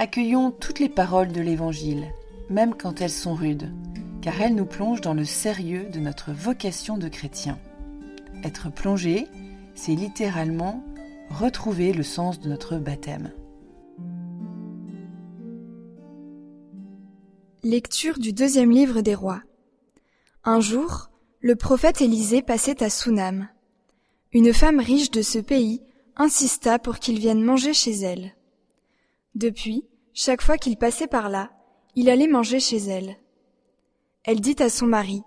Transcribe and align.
Accueillons 0.00 0.52
toutes 0.52 0.78
les 0.78 0.88
paroles 0.88 1.32
de 1.32 1.40
l'Évangile, 1.40 2.06
même 2.50 2.76
quand 2.76 3.00
elles 3.00 3.10
sont 3.10 3.34
rudes, 3.34 3.72
car 4.22 4.40
elles 4.40 4.54
nous 4.54 4.64
plongent 4.64 5.00
dans 5.00 5.12
le 5.12 5.24
sérieux 5.24 5.88
de 5.92 5.98
notre 5.98 6.30
vocation 6.30 6.96
de 6.98 7.08
chrétien. 7.08 7.58
Être 8.44 8.72
plongé, 8.72 9.26
c'est 9.74 9.96
littéralement 9.96 10.84
retrouver 11.30 11.92
le 11.92 12.04
sens 12.04 12.38
de 12.38 12.48
notre 12.48 12.76
baptême. 12.76 13.32
Lecture 17.64 18.20
du 18.20 18.32
deuxième 18.32 18.70
livre 18.70 19.00
des 19.00 19.16
rois. 19.16 19.42
Un 20.44 20.60
jour, 20.60 21.10
le 21.40 21.56
prophète 21.56 22.00
Élisée 22.00 22.42
passait 22.42 22.84
à 22.84 22.88
Sunam. 22.88 23.48
Une 24.32 24.54
femme 24.54 24.78
riche 24.78 25.10
de 25.10 25.22
ce 25.22 25.40
pays 25.40 25.82
insista 26.14 26.78
pour 26.78 27.00
qu'il 27.00 27.18
vienne 27.18 27.42
manger 27.42 27.74
chez 27.74 27.96
elle. 28.02 28.37
Depuis, 29.34 29.84
chaque 30.14 30.42
fois 30.42 30.58
qu'il 30.58 30.76
passait 30.76 31.06
par 31.06 31.28
là, 31.28 31.50
il 31.94 32.08
allait 32.08 32.26
manger 32.26 32.60
chez 32.60 32.78
elle. 32.78 33.16
Elle 34.24 34.40
dit 34.40 34.56
à 34.60 34.68
son 34.68 34.86
mari, 34.86 35.22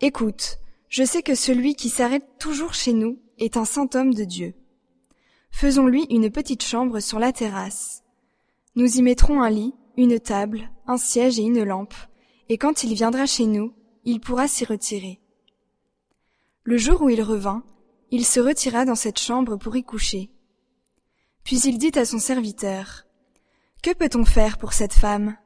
Écoute, 0.00 0.58
je 0.88 1.04
sais 1.04 1.22
que 1.22 1.34
celui 1.34 1.74
qui 1.74 1.88
s'arrête 1.88 2.26
toujours 2.38 2.74
chez 2.74 2.92
nous 2.92 3.18
est 3.38 3.56
un 3.56 3.64
saint 3.64 3.88
homme 3.94 4.14
de 4.14 4.24
Dieu. 4.24 4.54
Faisons-lui 5.50 6.06
une 6.10 6.30
petite 6.30 6.62
chambre 6.62 7.00
sur 7.00 7.18
la 7.18 7.32
terrasse. 7.32 8.02
Nous 8.76 8.98
y 8.98 9.02
mettrons 9.02 9.40
un 9.40 9.50
lit, 9.50 9.74
une 9.96 10.18
table, 10.18 10.70
un 10.86 10.96
siège 10.96 11.38
et 11.38 11.42
une 11.42 11.62
lampe, 11.62 11.94
et 12.48 12.58
quand 12.58 12.84
il 12.84 12.94
viendra 12.94 13.26
chez 13.26 13.46
nous, 13.46 13.72
il 14.04 14.20
pourra 14.20 14.48
s'y 14.48 14.64
retirer. 14.64 15.20
Le 16.64 16.76
jour 16.76 17.02
où 17.02 17.08
il 17.08 17.22
revint, 17.22 17.62
il 18.10 18.24
se 18.24 18.40
retira 18.40 18.84
dans 18.84 18.94
cette 18.94 19.18
chambre 19.18 19.56
pour 19.56 19.76
y 19.76 19.84
coucher. 19.84 20.30
Puis 21.44 21.60
il 21.60 21.78
dit 21.78 21.92
à 21.98 22.06
son 22.06 22.18
serviteur, 22.18 23.04
Que 23.82 23.92
peut-on 23.92 24.24
faire 24.24 24.56
pour 24.56 24.72
cette 24.72 24.94
femme? 24.94 25.36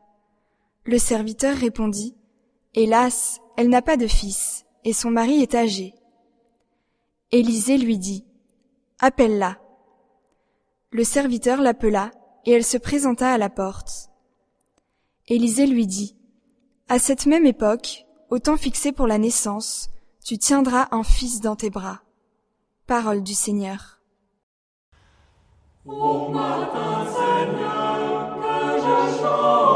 Le 0.84 0.98
serviteur 0.98 1.56
répondit, 1.56 2.16
Hélas, 2.74 3.40
elle 3.56 3.68
n'a 3.68 3.82
pas 3.82 3.96
de 3.96 4.06
fils, 4.06 4.64
et 4.84 4.92
son 4.92 5.10
mari 5.10 5.42
est 5.42 5.56
âgé. 5.56 5.94
Élisée 7.32 7.76
lui 7.76 7.98
dit, 7.98 8.24
Appelle-la. 9.00 9.58
Le 10.90 11.04
serviteur 11.04 11.60
l'appela, 11.60 12.12
et 12.46 12.52
elle 12.52 12.64
se 12.64 12.78
présenta 12.78 13.32
à 13.32 13.38
la 13.38 13.50
porte. 13.50 14.10
Élisée 15.26 15.66
lui 15.66 15.86
dit, 15.86 16.16
À 16.88 17.00
cette 17.00 17.26
même 17.26 17.44
époque, 17.44 18.06
au 18.30 18.38
temps 18.38 18.56
fixé 18.56 18.92
pour 18.92 19.08
la 19.08 19.18
naissance, 19.18 19.90
tu 20.24 20.38
tiendras 20.38 20.88
un 20.92 21.02
fils 21.02 21.40
dans 21.40 21.56
tes 21.56 21.70
bras. 21.70 22.02
Parole 22.86 23.22
du 23.22 23.34
Seigneur. 23.34 23.97
Ô 25.86 26.28
matin, 26.30 27.06
Seigneur, 27.06 28.36
que 28.40 28.80
je 28.80 29.20
chante 29.20 29.67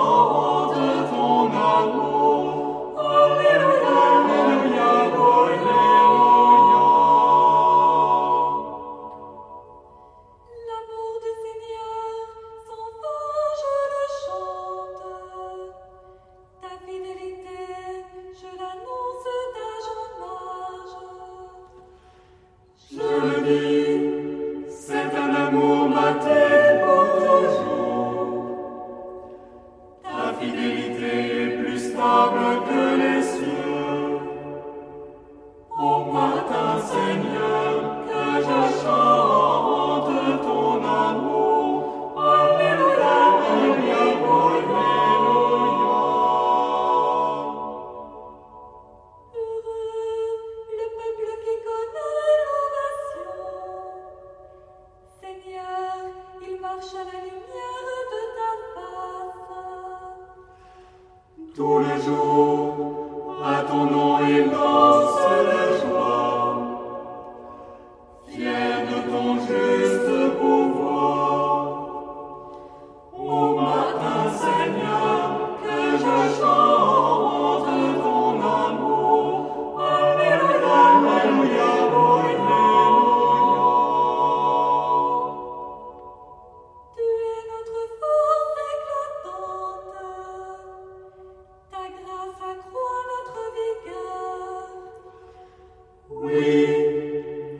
Oui, 96.34 96.66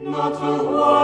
notre 0.03 0.47
roi 0.65 1.02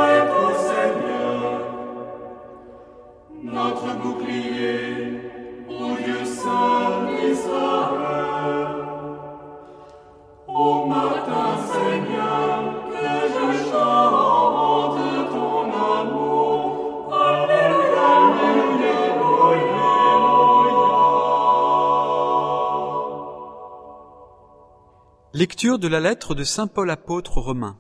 Lecture 25.39 25.79
de 25.79 25.87
la 25.87 26.01
lettre 26.01 26.35
de 26.35 26.43
Saint 26.43 26.67
Paul 26.67 26.91
apôtre 26.91 27.39
aux 27.39 27.43
Romains. 27.43 27.79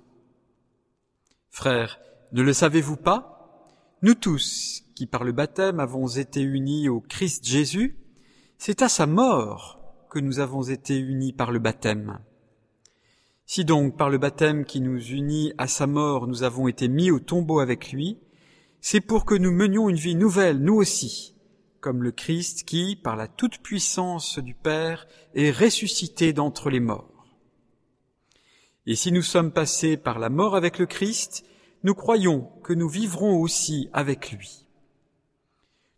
Frères, 1.50 1.98
ne 2.30 2.40
le 2.40 2.52
savez-vous 2.52 2.96
pas? 2.96 3.66
Nous 4.00 4.14
tous, 4.14 4.84
qui 4.94 5.06
par 5.06 5.24
le 5.24 5.32
baptême 5.32 5.80
avons 5.80 6.06
été 6.06 6.40
unis 6.40 6.88
au 6.88 7.00
Christ 7.00 7.44
Jésus, 7.44 7.98
c'est 8.58 8.80
à 8.80 8.88
sa 8.88 9.06
mort 9.06 9.80
que 10.08 10.20
nous 10.20 10.38
avons 10.38 10.62
été 10.62 11.00
unis 11.00 11.32
par 11.32 11.50
le 11.50 11.58
baptême. 11.58 12.20
Si 13.44 13.64
donc 13.64 13.96
par 13.96 14.08
le 14.08 14.18
baptême 14.18 14.64
qui 14.64 14.80
nous 14.80 15.04
unit 15.04 15.52
à 15.58 15.66
sa 15.66 15.88
mort 15.88 16.28
nous 16.28 16.44
avons 16.44 16.68
été 16.68 16.86
mis 16.86 17.10
au 17.10 17.18
tombeau 17.18 17.58
avec 17.58 17.90
lui, 17.90 18.20
c'est 18.80 19.00
pour 19.00 19.24
que 19.24 19.34
nous 19.34 19.50
menions 19.50 19.88
une 19.88 19.96
vie 19.96 20.14
nouvelle, 20.14 20.60
nous 20.60 20.76
aussi, 20.76 21.34
comme 21.80 22.04
le 22.04 22.12
Christ 22.12 22.62
qui, 22.62 22.94
par 22.94 23.16
la 23.16 23.26
toute-puissance 23.26 24.38
du 24.38 24.54
Père, 24.54 25.08
est 25.34 25.50
ressuscité 25.50 26.32
d'entre 26.32 26.70
les 26.70 26.78
morts. 26.78 27.17
Et 28.88 28.96
si 28.96 29.12
nous 29.12 29.22
sommes 29.22 29.52
passés 29.52 29.98
par 29.98 30.18
la 30.18 30.30
mort 30.30 30.56
avec 30.56 30.78
le 30.78 30.86
Christ, 30.86 31.44
nous 31.84 31.94
croyons 31.94 32.48
que 32.64 32.72
nous 32.72 32.88
vivrons 32.88 33.38
aussi 33.38 33.90
avec 33.92 34.32
lui. 34.32 34.64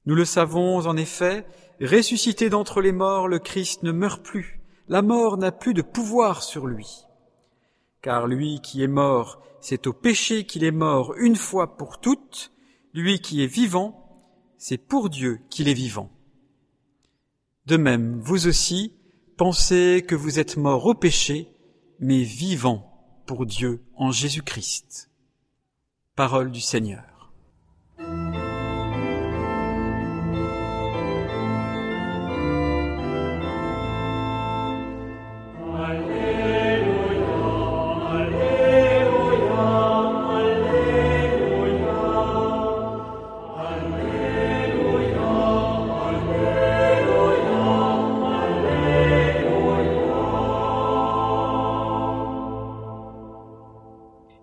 Nous 0.06 0.16
le 0.16 0.24
savons 0.24 0.88
en 0.88 0.96
effet, 0.96 1.46
ressuscité 1.80 2.50
d'entre 2.50 2.80
les 2.80 2.90
morts, 2.90 3.28
le 3.28 3.38
Christ 3.38 3.84
ne 3.84 3.92
meurt 3.92 4.24
plus, 4.24 4.60
la 4.88 5.02
mort 5.02 5.36
n'a 5.36 5.52
plus 5.52 5.72
de 5.72 5.82
pouvoir 5.82 6.42
sur 6.42 6.66
lui. 6.66 7.04
Car 8.02 8.26
lui 8.26 8.60
qui 8.60 8.82
est 8.82 8.88
mort, 8.88 9.40
c'est 9.60 9.86
au 9.86 9.92
péché 9.92 10.44
qu'il 10.44 10.64
est 10.64 10.72
mort 10.72 11.14
une 11.16 11.36
fois 11.36 11.76
pour 11.76 12.00
toutes, 12.00 12.50
lui 12.92 13.20
qui 13.20 13.44
est 13.44 13.46
vivant, 13.46 14.26
c'est 14.58 14.78
pour 14.78 15.10
Dieu 15.10 15.38
qu'il 15.48 15.68
est 15.68 15.74
vivant. 15.74 16.10
De 17.66 17.76
même, 17.76 18.18
vous 18.18 18.48
aussi, 18.48 18.94
pensez 19.36 20.04
que 20.04 20.16
vous 20.16 20.40
êtes 20.40 20.56
morts 20.56 20.86
au 20.86 20.94
péché, 20.94 21.54
mais 22.00 22.22
vivants 22.22 23.22
pour 23.26 23.44
Dieu 23.46 23.84
en 23.94 24.10
Jésus-Christ. 24.10 25.10
Parole 26.16 26.50
du 26.50 26.60
Seigneur. 26.60 27.19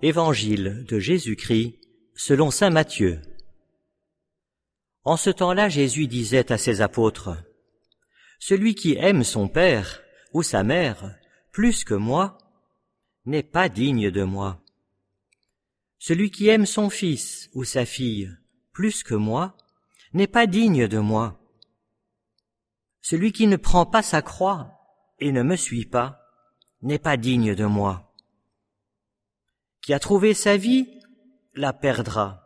Évangile 0.07 0.85
de 0.87 0.99
Jésus-Christ 0.99 1.75
selon 2.15 2.49
Saint 2.49 2.69
Matthieu. 2.69 3.21
En 5.03 5.17
ce 5.17 5.29
temps-là, 5.29 5.67
Jésus 5.67 6.07
disait 6.07 6.49
à 6.49 6.57
ses 6.57 6.79
apôtres, 6.79 7.35
Celui 8.39 8.73
qui 8.73 8.95
aime 8.95 9.25
son 9.25 9.49
père 9.49 10.01
ou 10.31 10.43
sa 10.43 10.63
mère 10.63 11.13
plus 11.51 11.83
que 11.83 11.93
moi 11.93 12.37
n'est 13.25 13.43
pas 13.43 13.67
digne 13.67 14.09
de 14.09 14.23
moi. 14.23 14.63
Celui 15.99 16.31
qui 16.31 16.47
aime 16.47 16.65
son 16.65 16.89
fils 16.89 17.49
ou 17.53 17.65
sa 17.65 17.85
fille 17.85 18.31
plus 18.71 19.03
que 19.03 19.15
moi 19.15 19.57
n'est 20.13 20.25
pas 20.25 20.47
digne 20.47 20.87
de 20.87 20.99
moi. 20.99 21.37
Celui 23.01 23.33
qui 23.33 23.47
ne 23.47 23.57
prend 23.57 23.85
pas 23.85 24.03
sa 24.03 24.21
croix 24.21 24.71
et 25.19 25.33
ne 25.33 25.43
me 25.43 25.57
suit 25.57 25.85
pas 25.85 26.21
n'est 26.81 26.97
pas 26.97 27.17
digne 27.17 27.55
de 27.55 27.65
moi. 27.65 28.06
Qui 29.87 29.93
a 29.93 29.99
trouvé 29.99 30.33
sa 30.33 30.57
vie 30.57 30.85
la 31.53 31.71
perdra. 31.71 32.45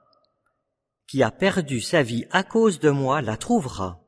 Qui 1.07 1.23
a 1.23 1.31
perdu 1.31 1.81
sa 1.81 2.03
vie 2.03 2.27
à 2.29 2.43
cause 2.43 2.79
de 2.79 2.91
moi 2.91 3.23
la 3.23 3.35
trouvera. 3.35 3.99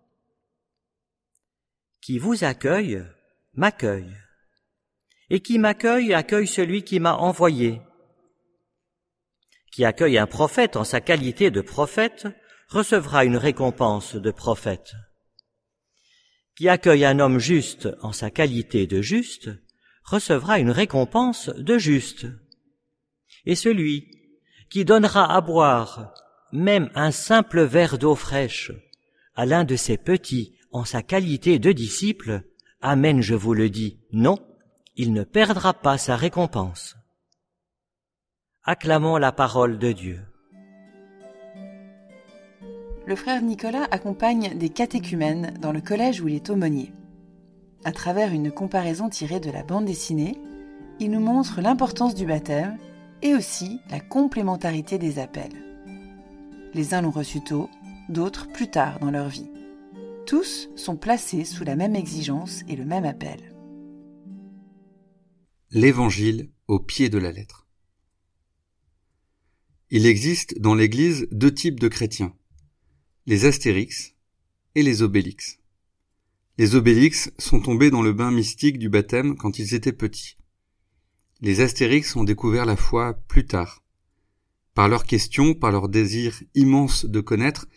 Qui 2.00 2.20
vous 2.20 2.44
accueille 2.44 3.04
m'accueille. 3.54 4.16
Et 5.32 5.40
qui 5.40 5.58
m'accueille 5.58 6.14
accueille 6.14 6.46
celui 6.46 6.84
qui 6.84 7.00
m'a 7.00 7.16
envoyé. 7.16 7.82
Qui 9.72 9.84
accueille 9.84 10.20
un 10.20 10.28
prophète 10.28 10.76
en 10.76 10.84
sa 10.84 11.02
qualité 11.02 11.50
de 11.50 11.62
prophète 11.62 12.28
recevra 12.70 13.26
une 13.26 13.38
récompense 13.38 14.14
de 14.14 14.30
prophète 14.30 14.94
qui 16.56 16.70
accueille 16.70 17.04
un 17.04 17.18
homme 17.18 17.40
juste 17.40 17.90
en 18.04 18.12
sa 18.12 18.30
qualité 18.30 18.86
de 18.86 19.02
juste 19.02 19.50
recevra 20.04 20.60
une 20.60 20.70
récompense 20.70 21.50
de 21.50 21.80
juste. 21.80 22.28
Et 23.46 23.56
celui 23.56 24.10
qui 24.70 24.86
donnera 24.86 25.36
à 25.36 25.42
boire 25.42 26.14
même 26.52 26.90
un 26.96 27.12
simple 27.12 27.62
verre 27.62 27.98
d'eau 27.98 28.16
fraîche 28.16 28.72
à 29.36 29.46
l'un 29.46 29.64
de 29.64 29.76
ses 29.76 29.98
petits 29.98 30.56
en 30.72 30.86
sa 30.86 31.02
qualité 31.02 31.60
de 31.60 31.72
disciple, 31.72 32.44
Amen 32.82 33.22
je 33.22 33.36
vous 33.36 33.54
le 33.54 33.70
dis, 33.70 34.00
non, 34.12 34.38
il 34.96 35.14
ne 35.14 35.24
perdra 35.24 35.74
pas 35.74 35.98
sa 35.98 36.16
récompense. 36.16 36.96
Acclamons 38.64 39.18
la 39.18 39.32
parole 39.32 39.80
de 39.80 39.92
Dieu 39.92 40.20
le 43.06 43.16
frère 43.18 43.42
Nicolas 43.42 43.86
accompagne 43.92 44.58
des 44.58 44.70
catéchumènes 44.70 45.58
dans 45.62 45.74
le 45.74 45.82
collège 45.82 46.22
où 46.22 46.30
il 46.30 46.36
est 46.36 46.50
aumônier. 46.50 46.94
À 47.84 47.92
travers 47.92 48.32
une 48.32 48.50
comparaison 48.50 49.10
tirée 49.10 49.42
de 49.42 49.52
la 49.52 49.64
bande 49.64 49.86
dessinée, 49.86 50.38
il 51.02 51.12
nous 51.12 51.20
montre 51.20 51.60
l'importance 51.60 52.16
du 52.16 52.26
baptême 52.26 52.78
et 53.24 53.34
aussi 53.34 53.80
la 53.90 54.00
complémentarité 54.00 55.00
des 55.00 55.18
appels. 55.18 55.64
Les 56.76 56.94
uns 56.94 57.02
l'ont 57.02 57.10
reçu 57.10 57.44
tôt, 57.44 57.70
d'autres 58.10 58.48
plus 58.52 58.70
tard 58.70 59.00
dans 59.00 59.10
leur 59.10 59.30
vie. 59.30 59.50
Tous 60.28 60.70
sont 60.76 60.98
placés 60.98 61.46
sous 61.46 61.64
la 61.64 61.76
même 61.76 61.96
exigence 61.96 62.62
et 62.68 62.76
le 62.76 62.86
même 62.86 63.06
appel. 63.06 63.40
L'Évangile 65.72 66.52
au 66.68 66.80
pied 66.80 67.10
de 67.10 67.18
la 67.18 67.32
lettre. 67.32 67.68
Il 69.90 70.06
existe 70.06 70.60
dans 70.60 70.76
l'Église 70.76 71.28
deux 71.32 71.54
types 71.54 71.80
de 71.80 71.88
chrétiens 71.88 72.36
les 73.26 73.46
Astérix 73.46 74.16
et 74.76 74.84
les 74.84 75.02
Obélix. 75.02 75.60
Les 76.58 76.76
Obélix 76.76 77.32
sont 77.38 77.62
tombés 77.62 77.90
dans 77.90 78.02
le 78.02 78.12
bain 78.12 78.32
mystique 78.32 78.78
du 78.78 78.90
baptême 78.90 79.38
quand 79.38 79.60
ils 79.60 79.74
étaient 79.74 79.94
petits. 79.94 80.36
Les 81.44 81.62
Astérix 81.62 82.16
ont 82.16 82.24
découvert 82.24 82.66
la 82.66 82.76
foi 82.76 83.14
plus 83.28 83.46
tard. 83.46 83.84
Par 84.74 84.90
leurs 84.90 85.04
questions, 85.04 85.54
par 85.54 85.72
leur 85.72 85.90
désir 85.90 86.42
immense 86.56 87.06
de 87.06 87.20
connaître, 87.20 87.68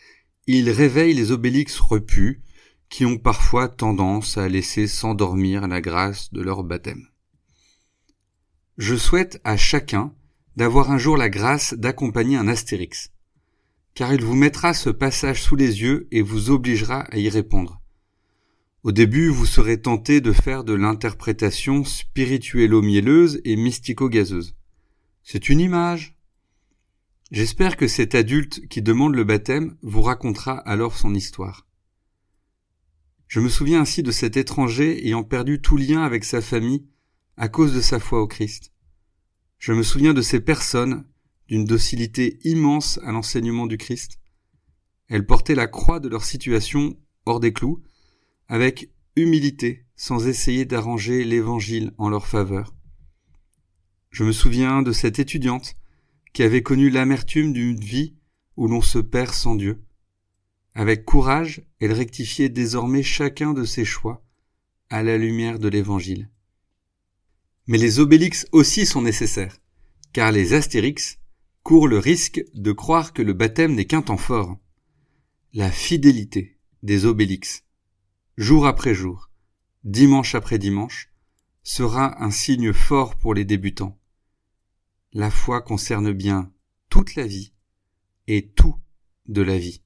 ils 0.47 0.71
réveillent 0.71 1.13
les 1.13 1.33
Obélix 1.33 1.79
repus, 1.79 2.41
qui 2.89 3.05
ont 3.05 3.19
parfois 3.19 3.69
tendance 3.69 4.39
à 4.39 4.49
laisser 4.49 4.87
s'endormir 4.87 5.69
la 5.69 5.83
grâce 5.83 6.33
de 6.33 6.41
leur 6.41 6.65
baptême. 6.65 7.09
Je 8.79 8.95
souhaite 8.95 9.39
à 9.45 9.59
chacun 9.59 10.15
d'avoir 10.57 10.91
un 10.91 10.97
jour 10.97 11.19
la 11.19 11.29
grâce 11.29 11.75
d'accompagner 11.75 12.39
un 12.39 12.49
Astérix 12.49 13.11
car 13.97 14.13
il 14.13 14.23
vous 14.23 14.37
mettra 14.37 14.75
ce 14.75 14.91
passage 14.91 15.43
sous 15.43 15.57
les 15.57 15.81
yeux 15.81 16.07
et 16.13 16.21
vous 16.21 16.51
obligera 16.51 17.01
à 17.11 17.17
y 17.17 17.31
répondre. 17.31 17.81
Au 18.87 18.93
début, 18.93 19.31
vous 19.31 19.47
serez 19.47 19.81
tenté 19.81 20.21
de 20.21 20.31
faire 20.31 20.63
de 20.63 20.73
l'interprétation 20.73 21.83
spirituello-mielleuse 21.83 23.41
et 23.45 23.57
mystico-gazeuse. 23.57 24.55
C'est 25.25 25.49
une 25.49 25.59
image. 25.59 26.17
J'espère 27.33 27.77
que 27.77 27.89
cet 27.89 28.15
adulte 28.15 28.69
qui 28.69 28.83
demande 28.83 29.17
le 29.17 29.25
baptême 29.25 29.77
vous 29.83 30.03
racontera 30.03 30.57
alors 30.59 30.97
son 30.97 31.17
histoire. 31.17 31.67
Je 33.27 33.41
me 33.41 33.49
souviens 33.49 33.81
ainsi 33.81 34.05
de 34.05 34.13
cet 34.13 34.37
étranger 34.37 35.05
ayant 35.05 35.25
perdu 35.25 35.61
tout 35.61 35.77
lien 35.77 36.05
avec 36.05 36.23
sa 36.23 36.41
famille 36.41 36.87
à 37.37 37.49
cause 37.49 37.75
de 37.75 37.81
sa 37.81 37.99
foi 37.99 38.23
au 38.23 38.29
Christ. 38.29 38.71
Je 39.59 39.73
me 39.73 39.83
souviens 39.83 40.15
de 40.15 40.23
ces 40.23 40.39
personnes 40.39 41.05
d'une 41.49 41.65
docilité 41.65 42.39
immense 42.45 43.01
à 43.03 43.11
l'enseignement 43.11 43.67
du 43.67 43.79
Christ. 43.79 44.21
Elles 45.09 45.27
portaient 45.27 45.57
la 45.57 45.67
croix 45.67 45.99
de 45.99 46.09
leur 46.09 46.23
situation 46.23 46.97
hors 47.25 47.41
des 47.41 47.53
clous, 47.53 47.83
avec 48.49 48.91
humilité, 49.17 49.85
sans 49.97 50.27
essayer 50.29 50.65
d'arranger 50.65 51.25
l'évangile 51.25 51.93
en 51.99 52.09
leur 52.09 52.27
faveur. 52.27 52.75
Je 54.11 54.25
me 54.25 54.33
souviens 54.33 54.83
de 54.83 54.93
cette 54.93 55.19
étudiante 55.19 55.77
qui 56.33 56.43
avait 56.43 56.63
connu 56.63 56.91
l'amertume 56.91 57.53
d'une 57.53 57.81
vie 57.81 58.15
où 58.57 58.69
l'on 58.69 58.83
se 58.83 58.99
perd 58.99 59.33
sans 59.33 59.55
Dieu. 59.55 59.83
Avec 60.75 61.05
courage, 61.05 61.63
elle 61.81 61.93
rectifiait 61.93 62.51
désormais 62.51 63.03
chacun 63.03 63.55
de 63.55 63.65
ses 63.65 63.85
choix 63.85 64.23
à 64.91 65.03
la 65.03 65.17
lumière 65.17 65.59
de 65.59 65.69
l'évangile. 65.69 66.31
Mais 67.67 67.79
les 67.79 67.99
obélix 67.99 68.47
aussi 68.53 68.87
sont 68.87 69.03
nécessaires, 69.03 69.57
car 70.13 70.31
les 70.31 70.53
astérix 70.53 71.19
court 71.63 71.89
le 71.89 71.99
risque 71.99 72.45
de 72.55 72.71
croire 72.71 73.13
que 73.13 73.23
le 73.23 73.33
baptême 73.33 73.75
n'est 73.75 73.87
qu'un 73.87 74.03
temps 74.03 74.17
fort. 74.17 74.57
La 75.53 75.71
fidélité 75.71 76.57
des 76.85 77.07
Obélix, 77.07 77.65
jour 78.37 78.67
après 78.67 78.95
jour, 78.95 79.31
dimanche 79.85 80.35
après 80.35 80.59
dimanche, 80.59 81.11
sera 81.63 82.23
un 82.23 82.31
signe 82.31 82.73
fort 82.73 83.17
pour 83.17 83.33
les 83.33 83.47
débutants. 83.47 83.99
La 85.13 85.31
foi 85.31 85.63
concerne 85.63 86.13
bien 86.13 86.53
toute 86.91 87.15
la 87.15 87.27
vie 87.27 87.55
et 88.27 88.49
tout 88.49 88.77
de 89.27 89.41
la 89.41 89.57
vie. 89.57 89.83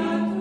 Maria. 0.00 0.39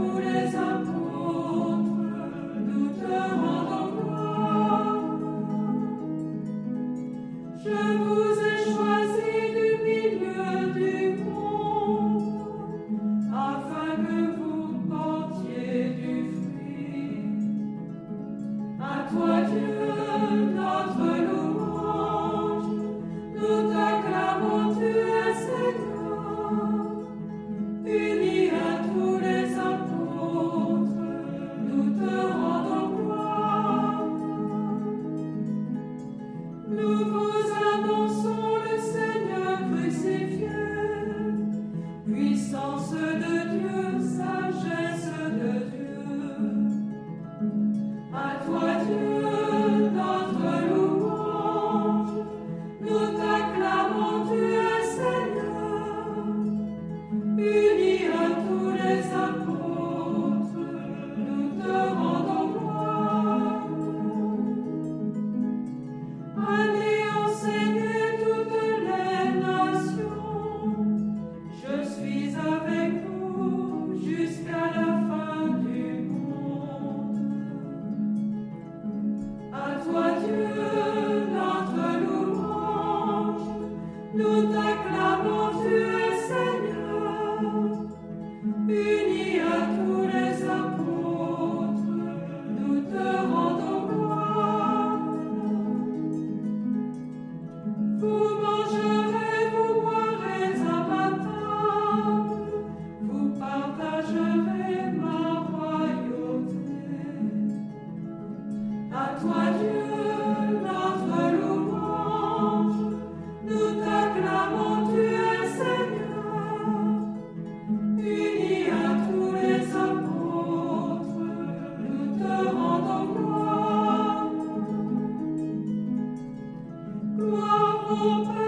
À 127.38 128.39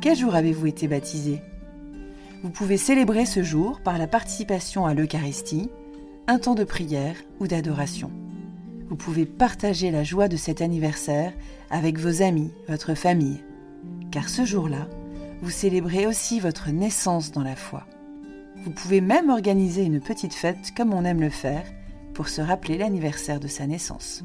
Quel 0.00 0.16
jour 0.16 0.34
avez-vous 0.34 0.66
été 0.66 0.88
baptisé? 0.88 1.42
Vous 2.42 2.48
pouvez 2.48 2.78
célébrer 2.78 3.26
ce 3.26 3.42
jour 3.42 3.82
par 3.82 3.98
la 3.98 4.06
participation 4.06 4.86
à 4.86 4.94
l'Eucharistie, 4.94 5.68
un 6.26 6.38
temps 6.38 6.54
de 6.54 6.64
prière 6.64 7.16
ou 7.38 7.46
d'adoration. 7.46 8.10
Vous 8.88 8.96
pouvez 8.96 9.26
partager 9.26 9.90
la 9.90 10.02
joie 10.02 10.28
de 10.28 10.38
cet 10.38 10.62
anniversaire 10.62 11.34
avec 11.68 11.98
vos 11.98 12.22
amis, 12.22 12.50
votre 12.66 12.94
famille, 12.94 13.44
car 14.10 14.30
ce 14.30 14.46
jour-là, 14.46 14.88
vous 15.42 15.50
célébrez 15.50 16.06
aussi 16.06 16.40
votre 16.40 16.70
naissance 16.70 17.30
dans 17.30 17.44
la 17.44 17.56
foi. 17.56 17.84
Vous 18.64 18.70
pouvez 18.70 19.02
même 19.02 19.28
organiser 19.28 19.82
une 19.82 20.00
petite 20.00 20.34
fête 20.34 20.72
comme 20.74 20.94
on 20.94 21.04
aime 21.04 21.20
le 21.20 21.28
faire 21.28 21.64
pour 22.14 22.28
se 22.28 22.40
rappeler 22.40 22.78
l'anniversaire 22.78 23.38
de 23.38 23.48
sa 23.48 23.66
naissance. 23.66 24.24